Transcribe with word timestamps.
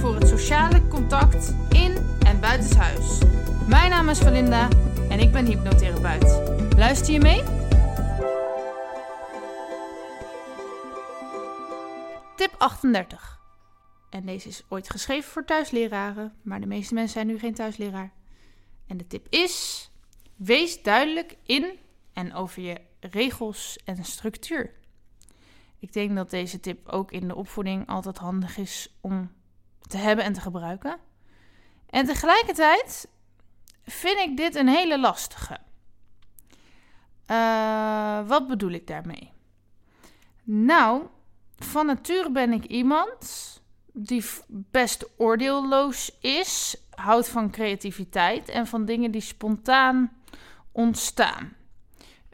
voor 0.00 0.14
het 0.14 0.28
sociale 0.28 0.86
contact 0.88 1.54
in 1.68 1.96
en 2.26 2.40
buitenshuis. 2.40 3.18
Mijn 3.68 3.90
naam 3.90 4.08
is 4.08 4.18
Valinda 4.18 4.68
en 5.08 5.18
ik 5.18 5.32
ben 5.32 5.46
hypnotherapeut. 5.46 6.40
Luister 6.76 7.12
je 7.12 7.20
mee? 7.20 7.42
Tip 12.36 12.54
38. 12.58 13.40
En 14.10 14.26
deze 14.26 14.48
is 14.48 14.62
ooit 14.68 14.90
geschreven 14.90 15.30
voor 15.30 15.44
thuisleraren, 15.44 16.34
maar 16.42 16.60
de 16.60 16.66
meeste 16.66 16.94
mensen 16.94 17.12
zijn 17.12 17.26
nu 17.26 17.38
geen 17.38 17.54
thuisleraar. 17.54 18.12
En 18.86 18.96
de 18.96 19.06
tip 19.06 19.26
is: 19.28 19.90
wees 20.36 20.82
duidelijk 20.82 21.36
in 21.46 21.78
en 22.12 22.34
over 22.34 22.62
je 22.62 22.80
regels 23.00 23.78
en 23.84 24.04
structuur. 24.04 24.72
Ik 25.78 25.92
denk 25.92 26.16
dat 26.16 26.30
deze 26.30 26.60
tip 26.60 26.88
ook 26.88 27.12
in 27.12 27.28
de 27.28 27.34
opvoeding 27.34 27.86
altijd 27.86 28.18
handig 28.18 28.56
is 28.56 28.98
om 29.00 29.30
te 29.80 29.96
hebben 29.96 30.24
en 30.24 30.32
te 30.32 30.40
gebruiken. 30.40 30.98
En 31.90 32.06
tegelijkertijd 32.06 33.08
vind 33.84 34.18
ik 34.18 34.36
dit 34.36 34.54
een 34.54 34.68
hele 34.68 34.98
lastige. 34.98 35.58
Uh, 37.26 38.28
wat 38.28 38.46
bedoel 38.46 38.70
ik 38.70 38.86
daarmee? 38.86 39.32
Nou, 40.42 41.02
van 41.56 41.86
nature 41.86 42.30
ben 42.30 42.52
ik 42.52 42.64
iemand 42.64 43.48
die 43.92 44.24
best 44.48 45.08
oordeelloos 45.16 46.18
is, 46.20 46.76
houdt 46.90 47.28
van 47.28 47.50
creativiteit 47.50 48.48
en 48.48 48.66
van 48.66 48.84
dingen 48.84 49.10
die 49.10 49.20
spontaan 49.20 50.12
ontstaan. 50.72 51.56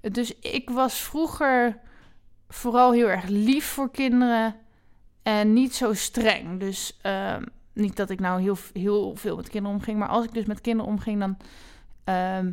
Dus 0.01 0.39
ik 0.39 0.70
was 0.70 1.01
vroeger 1.01 1.81
vooral 2.48 2.92
heel 2.92 3.09
erg 3.09 3.25
lief 3.25 3.67
voor 3.67 3.91
kinderen 3.91 4.57
en 5.27 5.53
niet 5.53 5.75
zo 5.75 5.95
streng. 5.95 6.61
Dus 6.61 6.99
uh, 7.03 7.37
niet 7.73 7.97
dat 7.97 8.11
ik 8.11 8.21
nou 8.21 8.43
heel, 8.43 8.57
heel 8.73 9.17
veel 9.17 9.37
met 9.37 9.49
kinderen 9.49 9.77
omging, 9.77 9.99
maar 9.99 10.09
als 10.09 10.25
ik 10.25 10.35
dus 10.35 10.45
met 10.45 10.61
kinderen 10.61 10.93
omging, 10.93 11.21
dan, 11.21 11.37
uh, 12.09 12.53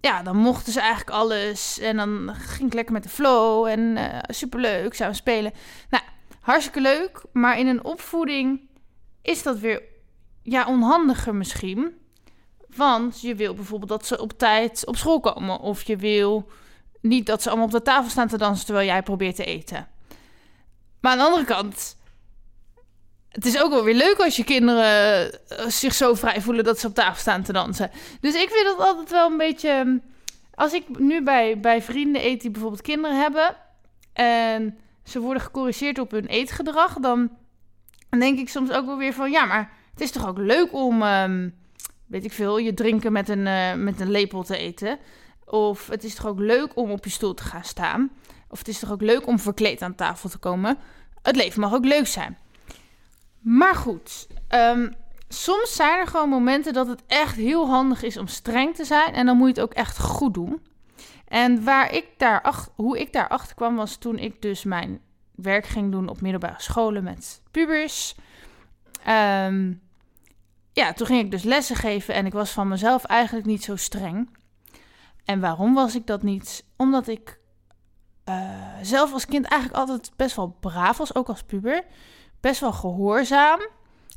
ja, 0.00 0.22
dan 0.22 0.36
mochten 0.36 0.72
ze 0.72 0.80
eigenlijk 0.80 1.10
alles. 1.10 1.78
En 1.78 1.96
dan 1.96 2.34
ging 2.34 2.66
ik 2.66 2.74
lekker 2.74 2.92
met 2.92 3.02
de 3.02 3.08
flow 3.08 3.66
en 3.66 3.80
uh, 3.80 4.18
superleuk 4.26 4.94
samen 4.94 5.14
spelen. 5.14 5.52
Nou, 5.90 6.04
hartstikke 6.40 6.80
leuk, 6.80 7.22
maar 7.32 7.58
in 7.58 7.66
een 7.66 7.84
opvoeding 7.84 8.60
is 9.22 9.42
dat 9.42 9.58
weer 9.58 9.82
ja, 10.42 10.66
onhandiger 10.66 11.34
misschien. 11.34 11.94
Want 12.76 13.20
je 13.20 13.34
wil 13.34 13.54
bijvoorbeeld 13.54 13.90
dat 13.90 14.06
ze 14.06 14.20
op 14.20 14.38
tijd 14.38 14.86
op 14.86 14.96
school 14.96 15.20
komen. 15.20 15.60
Of 15.60 15.82
je 15.82 15.96
wil 15.96 16.48
niet 17.00 17.26
dat 17.26 17.42
ze 17.42 17.48
allemaal 17.48 17.66
op 17.66 17.72
de 17.72 17.82
tafel 17.82 18.10
staan 18.10 18.28
te 18.28 18.38
dansen 18.38 18.66
terwijl 18.66 18.86
jij 18.86 19.02
probeert 19.02 19.36
te 19.36 19.44
eten. 19.44 19.94
Maar 21.06 21.14
aan 21.14 21.20
de 21.20 21.26
andere 21.30 21.54
kant, 21.54 21.96
het 23.28 23.46
is 23.46 23.62
ook 23.62 23.70
wel 23.70 23.84
weer 23.84 23.94
leuk 23.94 24.18
als 24.18 24.36
je 24.36 24.44
kinderen 24.44 25.32
eh, 25.48 25.66
zich 25.66 25.94
zo 25.94 26.14
vrij 26.14 26.40
voelen 26.40 26.64
dat 26.64 26.78
ze 26.78 26.86
op 26.86 26.94
tafel 26.94 27.20
staan 27.20 27.42
te 27.42 27.52
dansen. 27.52 27.90
Dus 28.20 28.34
ik 28.34 28.50
vind 28.50 28.66
het 28.66 28.78
altijd 28.78 29.10
wel 29.10 29.30
een 29.30 29.36
beetje. 29.36 30.00
Als 30.54 30.72
ik 30.72 30.98
nu 30.98 31.22
bij, 31.22 31.60
bij 31.60 31.82
vrienden 31.82 32.24
eet 32.24 32.40
die 32.40 32.50
bijvoorbeeld 32.50 32.82
kinderen 32.82 33.20
hebben. 33.20 33.56
En 34.12 34.78
ze 35.04 35.20
worden 35.20 35.42
gecorrigeerd 35.42 35.98
op 35.98 36.10
hun 36.10 36.26
eetgedrag, 36.26 36.94
dan 36.94 37.30
denk 38.18 38.38
ik 38.38 38.48
soms 38.48 38.70
ook 38.70 38.86
wel 38.86 38.96
weer 38.96 39.14
van 39.14 39.30
ja, 39.30 39.44
maar 39.44 39.72
het 39.90 40.00
is 40.00 40.10
toch 40.10 40.26
ook 40.26 40.38
leuk 40.38 40.72
om, 40.72 41.02
um, 41.02 41.54
weet 42.06 42.24
ik 42.24 42.32
veel, 42.32 42.58
je 42.58 42.74
drinken 42.74 43.12
met 43.12 43.28
een, 43.28 43.46
uh, 43.46 43.74
met 43.74 44.00
een 44.00 44.10
lepel 44.10 44.42
te 44.42 44.56
eten. 44.56 44.98
Of 45.44 45.86
het 45.86 46.04
is 46.04 46.14
toch 46.14 46.26
ook 46.26 46.38
leuk 46.38 46.76
om 46.76 46.90
op 46.90 47.04
je 47.04 47.10
stoel 47.10 47.34
te 47.34 47.42
gaan 47.42 47.64
staan. 47.64 48.10
Of 48.56 48.62
het 48.62 48.74
is 48.74 48.78
toch 48.78 48.92
ook 48.92 49.00
leuk 49.00 49.26
om 49.26 49.38
verkleed 49.38 49.82
aan 49.82 49.94
tafel 49.94 50.28
te 50.28 50.38
komen. 50.38 50.78
Het 51.22 51.36
leven 51.36 51.60
mag 51.60 51.74
ook 51.74 51.84
leuk 51.84 52.06
zijn. 52.06 52.38
Maar 53.40 53.74
goed, 53.74 54.26
um, 54.48 54.94
soms 55.28 55.74
zijn 55.74 55.98
er 55.98 56.06
gewoon 56.06 56.28
momenten 56.28 56.72
dat 56.72 56.86
het 56.86 57.02
echt 57.06 57.36
heel 57.36 57.68
handig 57.68 58.02
is 58.02 58.16
om 58.16 58.26
streng 58.26 58.74
te 58.74 58.84
zijn. 58.84 59.14
En 59.14 59.26
dan 59.26 59.36
moet 59.36 59.46
je 59.46 59.52
het 59.52 59.62
ook 59.62 59.74
echt 59.74 59.98
goed 59.98 60.34
doen. 60.34 60.62
En 61.28 61.64
waar 61.64 61.92
ik 61.92 62.06
daar 62.16 62.54
hoe 62.74 63.00
ik 63.00 63.12
daarachter 63.12 63.54
kwam 63.54 63.76
was 63.76 63.96
toen 63.96 64.18
ik 64.18 64.42
dus 64.42 64.64
mijn 64.64 65.00
werk 65.34 65.66
ging 65.66 65.92
doen 65.92 66.08
op 66.08 66.20
middelbare 66.20 66.62
scholen 66.62 67.04
met 67.04 67.42
pubers. 67.50 68.14
Um, 69.08 69.80
ja, 70.72 70.92
toen 70.92 71.06
ging 71.06 71.24
ik 71.24 71.30
dus 71.30 71.42
lessen 71.42 71.76
geven 71.76 72.14
en 72.14 72.26
ik 72.26 72.32
was 72.32 72.50
van 72.50 72.68
mezelf 72.68 73.04
eigenlijk 73.04 73.46
niet 73.46 73.64
zo 73.64 73.76
streng. 73.76 74.28
En 75.24 75.40
waarom 75.40 75.74
was 75.74 75.94
ik 75.94 76.06
dat 76.06 76.22
niet? 76.22 76.64
Omdat 76.76 77.08
ik 77.08 77.38
uh, 78.28 78.34
zelf 78.82 79.12
als 79.12 79.26
kind 79.26 79.46
eigenlijk 79.46 79.80
altijd 79.80 80.10
best 80.16 80.36
wel 80.36 80.56
braaf 80.60 80.96
was, 80.96 81.14
ook 81.14 81.28
als 81.28 81.42
puber. 81.42 81.84
Best 82.40 82.60
wel 82.60 82.72
gehoorzaam. 82.72 83.60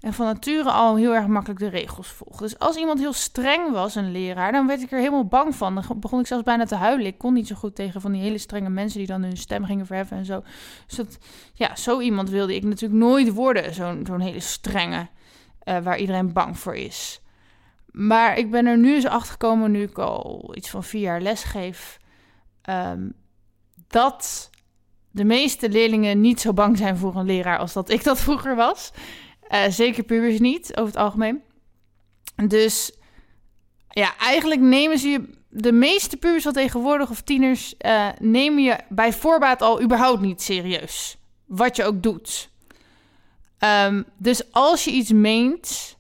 En 0.02 0.14
van 0.14 0.26
nature 0.26 0.72
al 0.72 0.96
heel 0.96 1.16
erg 1.16 1.28
makkelijk 1.28 1.60
de 1.60 1.68
regels 1.68 2.08
volgen. 2.08 2.42
Dus 2.42 2.60
als 2.60 2.76
iemand 2.76 3.00
heel 3.00 3.14
streng 3.14 3.72
was, 3.72 3.96
een 3.96 4.12
leraar, 4.12 4.52
dan 4.52 4.68
werd 4.68 4.82
ik 4.82 4.92
er 4.92 5.00
helemaal 5.00 5.26
bang 5.26 5.56
van. 5.56 5.76
Dan 5.76 6.00
begon 6.00 6.20
ik 6.20 6.28
zelfs 6.28 6.44
bijna 6.44 6.66
te 6.66 6.76
huilen. 6.76 7.06
Ik 7.06 7.18
kon 7.18 7.34
niet 7.34 7.48
zo 7.48 7.56
goed 7.56 7.76
tegen 7.76 8.02
van 8.02 8.12
die 8.12 8.22
hele 8.22 8.38
strenge 8.38 8.70
mensen 8.70 8.98
die 8.98 9.08
dan 9.08 9.24
hun 9.24 9.38
stem 9.38 9.66
gingen 9.66 9.86
verheffen 9.86 10.18
en 10.18 10.26
zo. 10.26 10.44
Dus 10.88 10.98
dat, 10.98 11.18
ja, 11.54 11.76
zo 11.76 12.00
iemand 12.00 12.30
wilde 12.30 12.56
ik 12.56 12.64
natuurlijk 12.64 13.00
nooit 13.00 13.34
worden. 13.34 13.74
Zo'n 13.74 14.20
hele 14.20 14.40
strenge, 14.40 15.08
uh, 15.64 15.78
waar 15.78 15.98
iedereen 15.98 16.34
bang 16.34 16.60
voor 16.60 16.76
is. 16.76 17.22
Maar 17.92 18.38
ik 18.38 18.52
ben 18.52 18.66
er 18.66 18.78
nu 18.78 18.96
eens 18.96 19.06
achter 19.06 19.32
gekomen, 19.32 19.72
nu 19.72 19.82
ik 19.82 19.98
al 19.98 20.52
iets 20.56 20.70
van 20.70 20.84
vier 20.84 21.02
jaar 21.02 21.22
les 21.22 21.44
geef, 21.44 22.00
um, 22.70 23.14
dat 23.90 24.50
de 25.12 25.24
meeste 25.24 25.70
leerlingen 25.70 26.22
niet 26.22 26.42
zo 26.42 26.54
bang 26.54 26.78
zijn 26.78 26.98
voor 26.98 27.16
een 27.16 27.26
leraar 27.26 27.58
als 27.58 27.74
dat 27.74 27.90
ik 27.90 28.04
dat 28.04 28.20
vroeger 28.20 28.56
was. 28.56 28.92
Uh, 29.50 29.64
zeker 29.70 30.04
pubers 30.04 30.40
niet, 30.40 30.72
over 30.78 30.92
het 30.94 31.02
algemeen. 31.02 31.42
Dus 32.48 32.92
ja, 33.90 34.18
eigenlijk 34.18 34.62
nemen 34.62 34.98
ze 34.98 35.08
je... 35.08 35.38
De 35.52 35.72
meeste 35.72 36.18
pubers 36.18 36.44
van 36.44 36.54
tegenwoordig 36.54 37.10
of 37.10 37.22
tieners 37.22 37.76
uh, 37.86 38.10
nemen 38.20 38.64
je 38.64 38.78
bij 38.90 39.14
voorbaat 39.14 39.62
al 39.62 39.82
überhaupt 39.82 40.22
niet 40.22 40.42
serieus. 40.42 41.18
Wat 41.46 41.76
je 41.76 41.84
ook 41.84 42.04
doet. 42.04 42.50
Um, 43.60 44.06
dus 44.18 44.52
als 44.52 44.84
je 44.84 44.92
iets 44.92 45.12
meent 45.12 45.98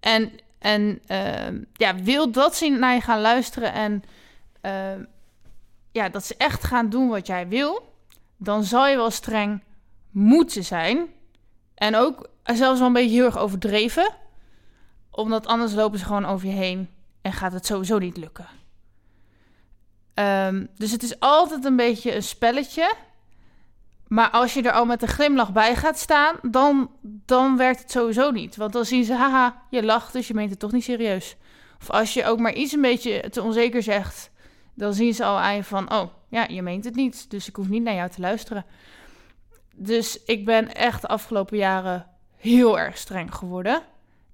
en, 0.00 0.32
en 0.58 1.00
uh, 1.08 1.60
ja, 1.72 1.94
wil 1.94 2.30
dat 2.30 2.56
ze 2.56 2.68
naar 2.68 2.94
je 2.94 3.00
gaan 3.00 3.20
luisteren 3.20 3.72
en 3.72 4.02
uh, 4.62 5.04
ja, 5.96 6.08
dat 6.08 6.24
ze 6.24 6.34
echt 6.36 6.64
gaan 6.64 6.88
doen 6.88 7.08
wat 7.08 7.26
jij 7.26 7.48
wil, 7.48 7.92
dan 8.36 8.64
zal 8.64 8.86
je 8.86 8.96
wel 8.96 9.10
streng 9.10 9.62
moeten 10.10 10.64
zijn. 10.64 11.06
En 11.74 11.96
ook 11.96 12.28
zelfs 12.44 12.78
wel 12.78 12.88
een 12.88 12.94
beetje 12.94 13.16
heel 13.16 13.24
erg 13.24 13.38
overdreven. 13.38 14.14
Omdat 15.10 15.46
anders 15.46 15.72
lopen 15.72 15.98
ze 15.98 16.04
gewoon 16.04 16.26
over 16.26 16.48
je 16.48 16.54
heen 16.54 16.88
en 17.22 17.32
gaat 17.32 17.52
het 17.52 17.66
sowieso 17.66 17.98
niet 17.98 18.16
lukken. 18.16 18.46
Um, 20.14 20.68
dus 20.74 20.90
het 20.90 21.02
is 21.02 21.20
altijd 21.20 21.64
een 21.64 21.76
beetje 21.76 22.14
een 22.14 22.22
spelletje. 22.22 22.94
Maar 24.06 24.30
als 24.30 24.54
je 24.54 24.62
er 24.62 24.72
al 24.72 24.84
met 24.84 25.02
een 25.02 25.08
glimlach 25.08 25.52
bij 25.52 25.76
gaat 25.76 25.98
staan, 25.98 26.36
dan, 26.42 26.90
dan 27.02 27.56
werkt 27.56 27.80
het 27.80 27.90
sowieso 27.90 28.30
niet. 28.30 28.56
Want 28.56 28.72
dan 28.72 28.84
zien 28.84 29.04
ze, 29.04 29.14
haha, 29.14 29.62
je 29.70 29.82
lacht, 29.82 30.12
dus 30.12 30.28
je 30.28 30.34
meent 30.34 30.50
het 30.50 30.58
toch 30.58 30.72
niet 30.72 30.84
serieus. 30.84 31.36
Of 31.80 31.90
als 31.90 32.14
je 32.14 32.24
ook 32.24 32.38
maar 32.38 32.54
iets 32.54 32.72
een 32.72 32.80
beetje 32.80 33.30
te 33.30 33.42
onzeker 33.42 33.82
zegt, 33.82 34.30
dan 34.76 34.94
zien 34.94 35.14
ze 35.14 35.24
al 35.24 35.38
aan 35.38 35.54
je 35.54 35.64
van, 35.64 35.92
oh, 35.92 36.08
ja, 36.28 36.46
je 36.48 36.62
meent 36.62 36.84
het 36.84 36.94
niet, 36.94 37.30
dus 37.30 37.48
ik 37.48 37.56
hoef 37.56 37.68
niet 37.68 37.82
naar 37.82 37.94
jou 37.94 38.10
te 38.10 38.20
luisteren. 38.20 38.64
Dus 39.74 40.24
ik 40.24 40.44
ben 40.44 40.74
echt 40.74 41.00
de 41.00 41.08
afgelopen 41.08 41.56
jaren 41.56 42.06
heel 42.36 42.78
erg 42.78 42.98
streng 42.98 43.34
geworden. 43.34 43.82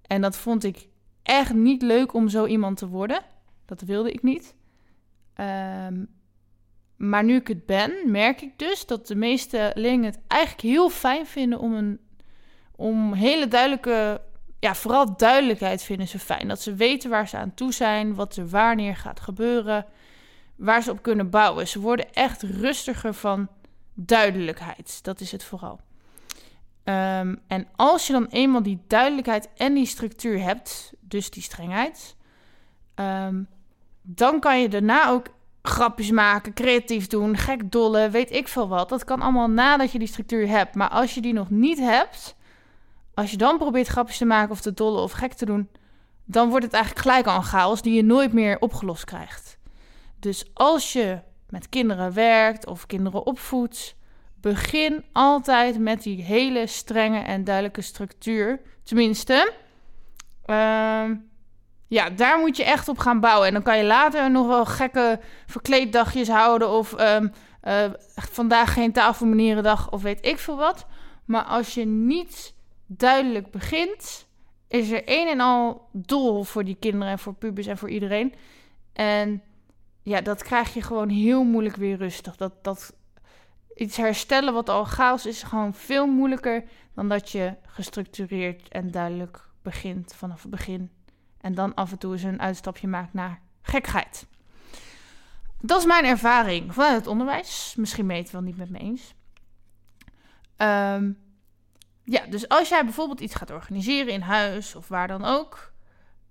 En 0.06 0.20
dat 0.20 0.36
vond 0.36 0.64
ik 0.64 0.86
echt 1.22 1.54
niet 1.54 1.82
leuk 1.82 2.14
om 2.14 2.28
zo 2.28 2.46
iemand 2.46 2.76
te 2.76 2.88
worden. 2.88 3.22
Dat 3.64 3.80
wilde 3.80 4.12
ik 4.12 4.22
niet. 4.22 4.54
Um, 5.36 6.08
maar 6.96 7.24
nu 7.24 7.34
ik 7.34 7.48
het 7.48 7.66
ben, 7.66 7.92
merk 8.06 8.40
ik 8.40 8.58
dus 8.58 8.86
dat 8.86 9.06
de 9.06 9.14
meeste 9.14 9.72
leerlingen 9.74 10.10
het 10.10 10.20
eigenlijk 10.26 10.62
heel 10.62 10.90
fijn 10.90 11.26
vinden 11.26 11.58
om 11.58 11.74
een 11.74 12.00
om 12.76 13.12
hele 13.12 13.48
duidelijke, 13.48 14.20
ja, 14.60 14.74
vooral 14.74 15.16
duidelijkheid 15.16 15.82
vinden 15.82 16.08
ze 16.08 16.18
fijn. 16.18 16.48
Dat 16.48 16.60
ze 16.60 16.74
weten 16.74 17.10
waar 17.10 17.28
ze 17.28 17.36
aan 17.36 17.54
toe 17.54 17.72
zijn, 17.72 18.14
wat 18.14 18.36
er 18.36 18.48
wanneer 18.48 18.96
gaat 18.96 19.20
gebeuren, 19.20 19.86
waar 20.62 20.82
ze 20.82 20.90
op 20.90 21.02
kunnen 21.02 21.30
bouwen. 21.30 21.68
Ze 21.68 21.80
worden 21.80 22.12
echt 22.12 22.42
rustiger 22.42 23.14
van 23.14 23.48
duidelijkheid. 23.94 25.04
Dat 25.04 25.20
is 25.20 25.32
het 25.32 25.44
vooral. 25.44 25.80
Ehm, 26.84 27.36
en 27.46 27.68
als 27.76 28.06
je 28.06 28.12
dan 28.12 28.26
eenmaal 28.26 28.62
die 28.62 28.82
duidelijkheid 28.86 29.48
en 29.56 29.74
die 29.74 29.86
structuur 29.86 30.42
hebt, 30.42 30.92
dus 31.00 31.30
die 31.30 31.42
strengheid, 31.42 32.16
ehm, 32.94 33.42
dan 34.02 34.40
kan 34.40 34.60
je 34.60 34.68
daarna 34.68 35.08
ook 35.08 35.26
grapjes 35.62 36.10
maken, 36.10 36.54
creatief 36.54 37.06
doen, 37.06 37.36
gek 37.36 37.70
dolle, 37.70 38.10
weet 38.10 38.30
ik 38.30 38.48
veel 38.48 38.68
wat. 38.68 38.88
Dat 38.88 39.04
kan 39.04 39.20
allemaal 39.20 39.48
nadat 39.50 39.92
je 39.92 39.98
die 39.98 40.08
structuur 40.08 40.48
hebt. 40.48 40.74
Maar 40.74 40.88
als 40.88 41.14
je 41.14 41.20
die 41.20 41.32
nog 41.32 41.50
niet 41.50 41.78
hebt, 41.78 42.36
als 43.14 43.30
je 43.30 43.36
dan 43.36 43.58
probeert 43.58 43.88
grapjes 43.88 44.18
te 44.18 44.24
maken 44.24 44.50
of 44.50 44.60
te 44.60 44.74
dolle 44.74 45.00
of 45.00 45.12
gek 45.12 45.32
te 45.32 45.44
doen, 45.44 45.68
dan 46.24 46.48
wordt 46.48 46.64
het 46.64 46.74
eigenlijk 46.74 47.04
gelijk 47.06 47.26
al 47.26 47.36
een 47.36 47.42
chaos 47.42 47.82
die 47.82 47.94
je 47.94 48.02
nooit 48.02 48.32
meer 48.32 48.58
opgelost 48.60 49.04
krijgt. 49.04 49.60
Dus 50.22 50.44
als 50.54 50.92
je 50.92 51.18
met 51.48 51.68
kinderen 51.68 52.12
werkt 52.12 52.66
of 52.66 52.86
kinderen 52.86 53.26
opvoedt, 53.26 53.96
begin 54.40 55.04
altijd 55.12 55.78
met 55.78 56.02
die 56.02 56.22
hele 56.22 56.66
strenge 56.66 57.18
en 57.18 57.44
duidelijke 57.44 57.80
structuur. 57.80 58.60
Tenminste, 58.82 59.52
ehm, 60.44 61.14
ja, 61.88 62.10
daar 62.10 62.38
moet 62.38 62.56
je 62.56 62.64
echt 62.64 62.88
op 62.88 62.98
gaan 62.98 63.20
bouwen. 63.20 63.46
En 63.46 63.52
dan 63.52 63.62
kan 63.62 63.78
je 63.78 63.84
later 63.84 64.30
nog 64.30 64.46
wel 64.46 64.64
gekke 64.64 65.20
verkleeddagjes 65.46 66.28
houden 66.28 66.70
of 66.70 67.00
um, 67.00 67.32
uh, 67.64 67.84
vandaag 68.14 68.72
geen 68.72 68.92
tafelmanierendag 68.92 69.90
of 69.90 70.02
weet 70.02 70.26
ik 70.26 70.38
veel 70.38 70.56
wat. 70.56 70.86
Maar 71.24 71.44
als 71.44 71.74
je 71.74 71.84
niet 71.84 72.54
duidelijk 72.86 73.50
begint, 73.50 74.26
is 74.68 74.90
er 74.90 75.02
een 75.04 75.28
en 75.28 75.40
al 75.40 75.88
dol 75.92 76.44
voor 76.44 76.64
die 76.64 76.76
kinderen 76.80 77.12
en 77.12 77.18
voor 77.18 77.34
pubers 77.34 77.66
en 77.66 77.78
voor 77.78 77.90
iedereen. 77.90 78.34
En 78.92 79.42
ja, 80.02 80.20
dat 80.20 80.42
krijg 80.42 80.74
je 80.74 80.82
gewoon 80.82 81.08
heel 81.08 81.44
moeilijk 81.44 81.76
weer 81.76 81.96
rustig. 81.96 82.36
Dat, 82.36 82.64
dat 82.64 82.94
iets 83.74 83.96
herstellen 83.96 84.52
wat 84.52 84.68
al 84.68 84.84
chaos 84.84 85.26
is, 85.26 85.42
gewoon 85.42 85.74
veel 85.74 86.06
moeilijker 86.06 86.64
dan 86.94 87.08
dat 87.08 87.30
je 87.30 87.56
gestructureerd 87.66 88.68
en 88.68 88.90
duidelijk 88.90 89.48
begint 89.62 90.14
vanaf 90.14 90.42
het 90.42 90.50
begin. 90.50 90.90
En 91.40 91.54
dan 91.54 91.74
af 91.74 91.90
en 91.90 91.98
toe 91.98 92.12
eens 92.12 92.22
een 92.22 92.40
uitstapje 92.40 92.88
maakt 92.88 93.12
naar 93.12 93.40
gekheid. 93.62 94.26
Dat 95.60 95.78
is 95.78 95.86
mijn 95.86 96.04
ervaring 96.04 96.74
vanuit 96.74 96.94
het 96.96 97.06
onderwijs. 97.06 97.74
Misschien 97.76 98.06
ben 98.06 98.16
je 98.16 98.22
het 98.22 98.32
wel 98.32 98.40
niet 98.40 98.56
met 98.56 98.70
me 98.70 98.78
eens. 98.78 99.14
Um, 100.56 101.18
ja, 102.04 102.26
dus 102.26 102.48
als 102.48 102.68
jij 102.68 102.84
bijvoorbeeld 102.84 103.20
iets 103.20 103.34
gaat 103.34 103.50
organiseren 103.50 104.12
in 104.12 104.20
huis 104.20 104.74
of 104.74 104.88
waar 104.88 105.08
dan 105.08 105.24
ook, 105.24 105.72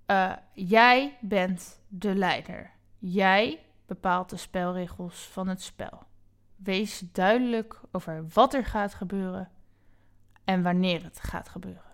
uh, 0.06 0.32
jij 0.52 1.18
bent 1.20 1.80
de 1.88 2.14
leider. 2.14 2.70
Jij 3.04 3.66
bepaalt 3.86 4.30
de 4.30 4.36
spelregels 4.36 5.26
van 5.26 5.48
het 5.48 5.62
spel. 5.62 6.02
Wees 6.56 7.02
duidelijk 7.12 7.80
over 7.92 8.28
wat 8.28 8.54
er 8.54 8.64
gaat 8.64 8.94
gebeuren 8.94 9.50
en 10.44 10.62
wanneer 10.62 11.02
het 11.02 11.20
gaat 11.20 11.48
gebeuren. 11.48 11.92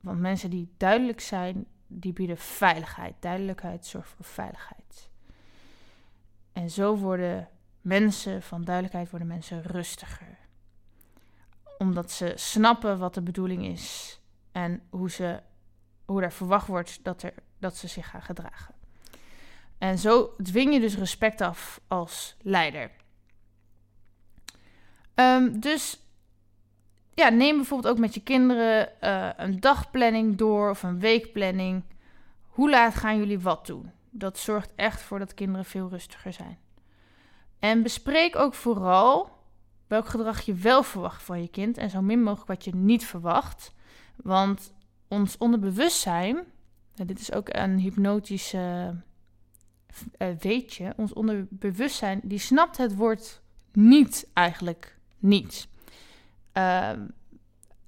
Want 0.00 0.20
mensen 0.20 0.50
die 0.50 0.74
duidelijk 0.76 1.20
zijn, 1.20 1.66
die 1.86 2.12
bieden 2.12 2.38
veiligheid. 2.38 3.14
Duidelijkheid 3.20 3.86
zorgt 3.86 4.08
voor 4.08 4.24
veiligheid. 4.24 5.10
En 6.52 6.70
zo 6.70 6.96
worden 6.96 7.48
mensen, 7.80 8.42
van 8.42 8.64
duidelijkheid 8.64 9.10
worden 9.10 9.28
mensen 9.28 9.62
rustiger 9.62 10.38
omdat 11.80 12.10
ze 12.10 12.32
snappen 12.34 12.98
wat 12.98 13.14
de 13.14 13.22
bedoeling 13.22 13.66
is 13.66 14.20
en 14.52 14.82
hoe, 14.90 15.10
ze, 15.10 15.42
hoe 16.04 16.22
er 16.22 16.32
verwacht 16.32 16.66
wordt 16.66 17.04
dat, 17.04 17.22
er, 17.22 17.34
dat 17.58 17.76
ze 17.76 17.88
zich 17.88 18.10
gaan 18.10 18.22
gedragen. 18.22 18.74
En 19.80 19.98
zo 19.98 20.30
dwing 20.42 20.72
je 20.72 20.80
dus 20.80 20.96
respect 20.96 21.40
af 21.40 21.80
als 21.88 22.36
leider. 22.42 22.90
Um, 25.14 25.60
dus 25.60 26.00
ja, 27.14 27.28
neem 27.28 27.56
bijvoorbeeld 27.56 27.94
ook 27.94 28.00
met 28.00 28.14
je 28.14 28.22
kinderen 28.22 28.92
uh, 29.02 29.30
een 29.36 29.60
dagplanning 29.60 30.36
door 30.36 30.70
of 30.70 30.82
een 30.82 30.98
weekplanning. 30.98 31.82
Hoe 32.42 32.70
laat 32.70 32.94
gaan 32.94 33.18
jullie 33.18 33.40
wat 33.40 33.66
doen? 33.66 33.90
Dat 34.10 34.38
zorgt 34.38 34.72
echt 34.76 35.00
voor 35.00 35.18
dat 35.18 35.34
kinderen 35.34 35.64
veel 35.64 35.88
rustiger 35.88 36.32
zijn. 36.32 36.58
En 37.58 37.82
bespreek 37.82 38.36
ook 38.36 38.54
vooral 38.54 39.38
welk 39.86 40.06
gedrag 40.06 40.40
je 40.40 40.54
wel 40.54 40.82
verwacht 40.82 41.22
van 41.22 41.42
je 41.42 41.48
kind 41.48 41.78
en 41.78 41.90
zo 41.90 42.00
min 42.00 42.22
mogelijk 42.22 42.48
wat 42.48 42.64
je 42.64 42.74
niet 42.74 43.06
verwacht. 43.06 43.74
Want 44.16 44.72
ons 45.08 45.38
onderbewustzijn, 45.38 46.36
en 46.94 47.06
dit 47.06 47.20
is 47.20 47.32
ook 47.32 47.48
een 47.48 47.78
hypnotische 47.78 48.94
uh, 50.18 50.28
weetje, 50.40 50.92
ons 50.96 51.12
onderbewustzijn, 51.12 52.20
die 52.22 52.38
snapt 52.38 52.76
het 52.76 52.96
woord 52.96 53.40
niet 53.72 54.28
eigenlijk 54.32 54.96
niet. 55.18 55.68
Uh, 56.54 56.90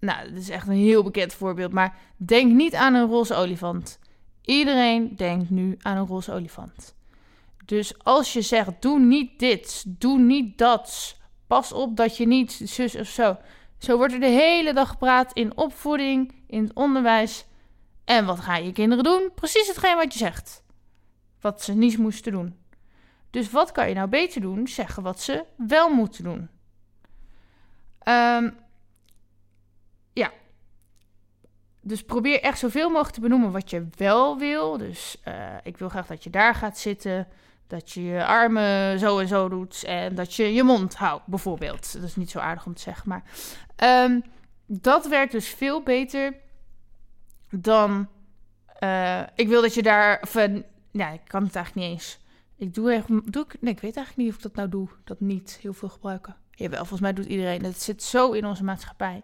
nou, 0.01 0.29
dit 0.29 0.39
is 0.39 0.49
echt 0.49 0.67
een 0.67 0.75
heel 0.75 1.03
bekend 1.03 1.33
voorbeeld, 1.33 1.73
maar 1.73 1.99
denk 2.17 2.53
niet 2.53 2.75
aan 2.75 2.95
een 2.95 3.09
roze 3.09 3.35
olifant. 3.35 3.99
Iedereen 4.45 5.17
denkt 5.17 5.51
nu 5.51 5.77
aan 5.83 5.97
een 5.97 6.07
roze 6.07 6.33
olifant. 6.33 6.95
Dus 7.65 8.05
als 8.05 8.33
je 8.33 8.43
zegt, 8.43 8.71
doe 8.81 8.99
niet 8.99 9.39
dit, 9.39 9.85
doe 9.99 10.19
niet 10.19 10.59
dat, 10.59 11.17
Pas 11.53 11.73
op 11.73 11.97
dat 11.97 12.17
je 12.17 12.27
niet 12.27 12.61
zus 12.65 12.97
of 12.97 13.07
zo. 13.07 13.37
Zo 13.79 13.97
wordt 13.97 14.13
er 14.13 14.21
de 14.21 14.27
hele 14.27 14.73
dag 14.73 14.89
gepraat 14.89 15.33
in 15.33 15.57
opvoeding, 15.57 16.35
in 16.47 16.63
het 16.63 16.73
onderwijs. 16.75 17.45
En 18.05 18.25
wat 18.25 18.41
gaan 18.41 18.65
je 18.65 18.73
kinderen 18.73 19.05
doen? 19.05 19.31
Precies 19.35 19.67
hetgeen 19.67 19.97
wat 19.97 20.13
je 20.13 20.19
zegt. 20.19 20.62
Wat 21.43 21.63
ze 21.63 21.73
niet 21.73 21.99
moesten 21.99 22.33
doen. 22.33 22.57
Dus 23.31 23.51
wat 23.51 23.73
kan 23.73 23.89
je 23.89 23.95
nou 23.95 24.09
beter 24.09 24.41
doen? 24.41 24.69
Zeggen 24.69 25.03
wat 25.03 25.21
ze 25.21 25.45
wel 25.57 25.95
moeten 25.95 26.25
doen. 26.25 26.49
Um, 28.09 28.57
ja. 30.13 30.33
Dus 31.81 32.03
probeer 32.03 32.41
echt 32.41 32.59
zoveel 32.59 32.89
mogelijk 32.89 33.15
te 33.15 33.21
benoemen 33.21 33.53
wat 33.53 33.71
je 33.71 33.87
wel 33.97 34.39
wil. 34.39 34.79
Dus 34.79 35.23
uh, 35.29 35.35
ik 35.63 35.77
wil 35.77 35.89
graag 35.89 36.07
dat 36.07 36.25
je 36.25 36.31
daar 36.31 36.55
gaat 36.55 36.79
zitten. 36.79 37.29
Dat 37.67 37.91
je 37.91 38.03
je 38.03 38.27
armen 38.27 38.99
zo 38.99 39.19
en 39.19 39.29
zo 39.29 39.49
doet 39.49 39.85
en 39.85 40.15
dat 40.15 40.35
je 40.35 40.53
je 40.53 40.63
mond 40.63 40.95
houdt, 40.95 41.27
bijvoorbeeld. 41.27 41.93
Dat 41.93 42.03
is 42.03 42.17
niet 42.17 42.31
zo 42.31 42.39
aardig 42.39 42.67
om 42.67 42.75
te 42.75 42.83
zeggen, 42.83 43.09
maar 43.09 43.23
um, 44.05 44.23
dat 44.67 45.09
werkt 45.09 45.33
dus 45.33 45.49
veel 45.49 45.83
beter 45.83 46.35
dan. 47.51 48.09
Uh, 48.81 49.21
ik 49.35 49.49
wil 49.49 49.63
dat 49.63 49.75
je 49.75 49.83
daar. 49.83 50.21
Of, 50.23 50.37
ja, 50.93 51.09
ik 51.09 51.21
kan 51.27 51.45
het 51.45 51.57
eigenlijk 51.57 51.87
niet 51.87 51.97
eens. 51.99 52.19
Ik 52.57 52.75
doe 52.75 52.93
echt. 52.93 53.09
Doe 53.33 53.45
ik, 53.45 53.61
nee, 53.61 53.73
ik 53.73 53.81
weet 53.81 53.97
eigenlijk 53.97 54.17
niet 54.17 54.29
of 54.29 54.37
ik 54.37 54.43
dat 54.43 54.55
nou 54.55 54.69
doe. 54.69 54.89
Dat 55.05 55.21
niet 55.21 55.59
heel 55.63 55.73
veel 55.73 55.89
gebruiken. 55.89 56.37
Jawel, 56.51 56.79
volgens 56.79 57.01
mij 57.01 57.13
doet 57.13 57.27
iedereen. 57.27 57.65
Het 57.65 57.83
zit 57.83 58.03
zo 58.03 58.33
in 58.33 58.47
onze 58.47 58.65
maatschappij. 58.65 59.23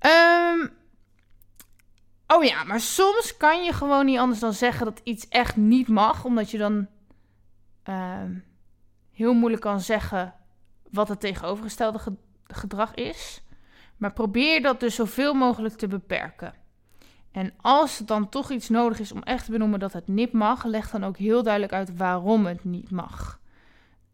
Um, 0.00 0.70
oh 2.26 2.44
ja, 2.44 2.64
maar 2.64 2.80
soms 2.80 3.36
kan 3.36 3.64
je 3.64 3.72
gewoon 3.72 4.04
niet 4.04 4.18
anders 4.18 4.40
dan 4.40 4.52
zeggen 4.52 4.84
dat 4.84 5.00
iets 5.04 5.28
echt 5.28 5.56
niet 5.56 5.88
mag, 5.88 6.24
omdat 6.24 6.50
je 6.50 6.58
dan 6.58 6.88
Ehm, 7.82 8.38
heel 9.12 9.34
moeilijk 9.34 9.62
kan 9.62 9.80
zeggen 9.80 10.34
wat 10.90 11.08
het 11.08 11.20
tegenovergestelde 11.20 11.98
gedrag 12.46 12.94
is. 12.94 13.42
Maar 13.96 14.12
probeer 14.12 14.62
dat 14.62 14.80
dus 14.80 14.94
zoveel 14.94 15.34
mogelijk 15.34 15.76
te 15.76 15.88
beperken. 15.88 16.54
En 17.32 17.52
als 17.60 17.98
het 17.98 18.08
dan 18.08 18.28
toch 18.28 18.50
iets 18.50 18.68
nodig 18.68 19.00
is 19.00 19.12
om 19.12 19.22
echt 19.22 19.44
te 19.44 19.50
benoemen 19.50 19.78
dat 19.78 19.92
het 19.92 20.08
niet 20.08 20.32
mag, 20.32 20.64
leg 20.64 20.90
dan 20.90 21.04
ook 21.04 21.16
heel 21.16 21.42
duidelijk 21.42 21.72
uit 21.72 21.96
waarom 21.96 22.46
het 22.46 22.64
niet 22.64 22.90
mag. 22.90 23.40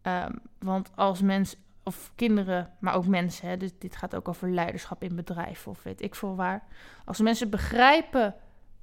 Ehm, 0.02 0.32
want 0.58 0.90
als 0.94 1.20
mens 1.20 1.56
of 1.82 2.12
kinderen, 2.14 2.70
maar 2.80 2.94
ook 2.94 3.06
mensen, 3.06 3.48
hè, 3.48 3.56
dus 3.56 3.70
dit 3.78 3.96
gaat 3.96 4.14
ook 4.14 4.28
over 4.28 4.50
leiderschap 4.50 5.02
in 5.02 5.16
bedrijven 5.16 5.70
of 5.70 5.82
weet 5.82 6.02
ik 6.02 6.14
veel 6.14 6.36
waar. 6.36 6.62
Als 7.04 7.20
mensen 7.20 7.50
begrijpen 7.50 8.34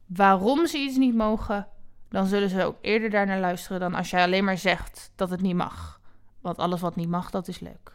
waarom 0.05 0.67
ze 0.67 0.77
iets 0.77 0.97
niet 0.97 1.15
mogen, 1.15 1.67
dan 2.09 2.25
zullen 2.25 2.49
ze 2.49 2.63
ook 2.63 2.77
eerder 2.81 3.09
daarnaar 3.09 3.39
luisteren 3.39 3.79
dan 3.79 3.93
als 3.93 4.09
jij 4.09 4.23
alleen 4.23 4.43
maar 4.43 4.57
zegt 4.57 5.11
dat 5.15 5.29
het 5.29 5.41
niet 5.41 5.55
mag. 5.55 5.99
Want 6.41 6.57
alles 6.57 6.81
wat 6.81 6.95
niet 6.95 7.09
mag, 7.09 7.29
dat 7.29 7.47
is 7.47 7.59
leuk. 7.59 7.93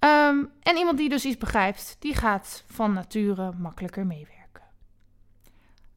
Um, 0.00 0.50
en 0.62 0.76
iemand 0.76 0.98
die 0.98 1.08
dus 1.08 1.24
iets 1.24 1.36
begrijpt, 1.36 1.96
die 1.98 2.14
gaat 2.14 2.64
van 2.66 2.92
nature 2.92 3.52
makkelijker 3.58 4.06
meewerken. 4.06 4.37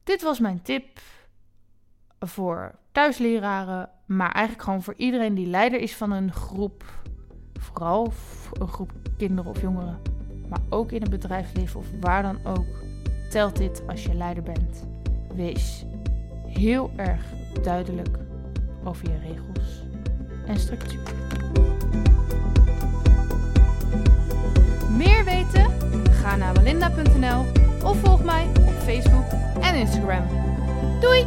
Dit 0.04 0.22
was 0.22 0.40
mijn 0.40 0.62
tip 0.62 1.00
voor 2.20 2.76
thuisleraren, 2.92 3.90
maar 4.06 4.32
eigenlijk 4.32 4.64
gewoon 4.64 4.84
voor 4.84 4.94
iedereen 4.98 5.36
die 5.36 5.48
leider 5.48 5.80
is 5.80 5.96
van 5.96 6.12
een 6.12 6.32
groep. 6.34 6.84
Vooral 7.60 8.14
een 8.60 8.68
groep 8.68 8.92
kinderen 9.18 9.52
of 9.52 9.62
jongeren, 9.62 10.02
maar 10.50 10.62
ook 10.70 10.92
in 10.92 11.02
het 11.02 11.10
bedrijfsleven 11.10 11.80
of 11.80 11.86
waar 12.00 12.22
dan 12.22 12.46
ook. 12.46 12.66
Telt 13.30 13.58
dit 13.58 13.84
als 13.88 14.04
je 14.04 14.14
leider 14.14 14.44
bent. 14.44 14.88
Wees 15.36 15.86
heel 16.48 16.92
erg 16.96 17.24
duidelijk 17.62 18.18
over 18.84 19.10
je 19.10 19.20
regels 19.20 19.84
en 20.46 20.60
structuur. 20.60 21.14
Meer 24.98 25.24
weten? 25.24 25.72
Ga 26.12 26.36
naar 26.36 26.54
walinda.nl 26.54 27.46
of 27.84 27.98
volg 27.98 28.24
mij 28.24 28.48
op 28.48 28.74
Facebook 28.74 29.11
Doei! 31.00 31.26